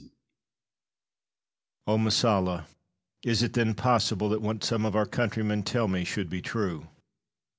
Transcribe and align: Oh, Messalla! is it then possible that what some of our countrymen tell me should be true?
Oh, 1.85 1.99
Messalla! 1.99 2.65
is 3.23 3.43
it 3.43 3.53
then 3.53 3.75
possible 3.75 4.29
that 4.29 4.41
what 4.41 4.63
some 4.63 4.83
of 4.83 4.95
our 4.95 5.05
countrymen 5.05 5.61
tell 5.61 5.87
me 5.87 6.03
should 6.05 6.27
be 6.27 6.41
true? 6.41 6.87